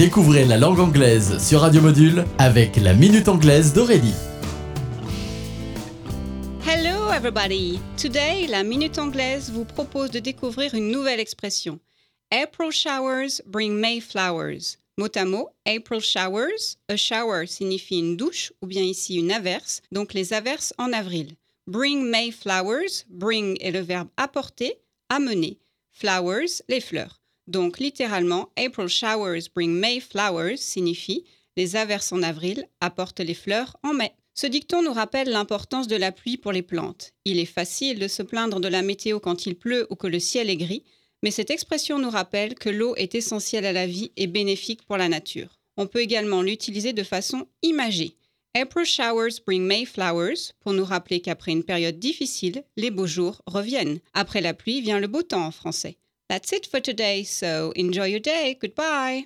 Découvrez 0.00 0.46
la 0.46 0.56
langue 0.56 0.80
anglaise 0.80 1.36
sur 1.46 1.60
Radio 1.60 1.82
Module 1.82 2.24
avec 2.38 2.76
la 2.76 2.94
Minute 2.94 3.28
Anglaise 3.28 3.74
d'Aurélie. 3.74 4.14
Hello 6.66 7.12
everybody! 7.12 7.78
Today, 7.98 8.46
la 8.46 8.62
Minute 8.62 8.98
Anglaise 8.98 9.50
vous 9.52 9.66
propose 9.66 10.10
de 10.10 10.18
découvrir 10.18 10.74
une 10.74 10.90
nouvelle 10.90 11.20
expression. 11.20 11.80
April 12.30 12.72
showers 12.72 13.42
bring 13.46 13.74
May 13.74 14.00
flowers. 14.00 14.78
Mot 14.96 15.14
à 15.14 15.26
mot, 15.26 15.50
April 15.66 16.00
showers. 16.00 16.78
A 16.88 16.96
shower 16.96 17.46
signifie 17.46 17.98
une 17.98 18.16
douche 18.16 18.54
ou 18.62 18.66
bien 18.66 18.82
ici 18.82 19.16
une 19.16 19.30
averse, 19.30 19.82
donc 19.92 20.14
les 20.14 20.32
averses 20.32 20.72
en 20.78 20.94
avril. 20.94 21.34
Bring 21.66 22.08
May 22.08 22.30
flowers. 22.30 23.04
Bring 23.10 23.58
est 23.60 23.70
le 23.70 23.80
verbe 23.80 24.08
apporter, 24.16 24.78
amener. 25.10 25.58
Flowers, 25.92 26.62
les 26.70 26.80
fleurs. 26.80 27.19
Donc 27.50 27.80
littéralement, 27.80 28.48
April 28.56 28.86
showers 28.86 29.48
bring 29.52 29.72
May 29.72 29.98
flowers 29.98 30.56
signifie 30.56 31.24
les 31.56 31.74
averses 31.74 32.12
en 32.12 32.22
avril 32.22 32.64
apportent 32.80 33.18
les 33.18 33.34
fleurs 33.34 33.76
en 33.82 33.92
mai. 33.92 34.12
Ce 34.34 34.46
dicton 34.46 34.82
nous 34.84 34.92
rappelle 34.92 35.28
l'importance 35.28 35.88
de 35.88 35.96
la 35.96 36.12
pluie 36.12 36.36
pour 36.36 36.52
les 36.52 36.62
plantes. 36.62 37.10
Il 37.24 37.40
est 37.40 37.44
facile 37.44 37.98
de 37.98 38.06
se 38.06 38.22
plaindre 38.22 38.60
de 38.60 38.68
la 38.68 38.82
météo 38.82 39.18
quand 39.18 39.46
il 39.46 39.56
pleut 39.56 39.88
ou 39.90 39.96
que 39.96 40.06
le 40.06 40.20
ciel 40.20 40.48
est 40.48 40.56
gris, 40.56 40.84
mais 41.24 41.32
cette 41.32 41.50
expression 41.50 41.98
nous 41.98 42.08
rappelle 42.08 42.54
que 42.54 42.70
l'eau 42.70 42.94
est 42.94 43.16
essentielle 43.16 43.66
à 43.66 43.72
la 43.72 43.88
vie 43.88 44.12
et 44.16 44.28
bénéfique 44.28 44.84
pour 44.84 44.96
la 44.96 45.08
nature. 45.08 45.58
On 45.76 45.88
peut 45.88 46.02
également 46.02 46.42
l'utiliser 46.42 46.92
de 46.92 47.02
façon 47.02 47.48
imagée. 47.62 48.14
April 48.54 48.86
showers 48.86 49.40
bring 49.44 49.64
May 49.64 49.86
flowers 49.86 50.52
pour 50.60 50.72
nous 50.72 50.84
rappeler 50.84 51.20
qu'après 51.20 51.50
une 51.50 51.64
période 51.64 51.98
difficile, 51.98 52.62
les 52.76 52.92
beaux 52.92 53.08
jours 53.08 53.42
reviennent. 53.46 53.98
Après 54.14 54.40
la 54.40 54.54
pluie 54.54 54.80
vient 54.80 55.00
le 55.00 55.08
beau 55.08 55.22
temps 55.22 55.46
en 55.46 55.50
français. 55.50 55.96
That's 56.30 56.52
it 56.54 56.64
for 56.66 56.80
today, 56.80 57.24
so 57.24 57.72
enjoy 57.76 58.06
your 58.06 58.20
day. 58.20 58.54
Goodbye. 58.54 59.18